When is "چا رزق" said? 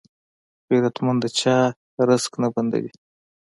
1.39-2.31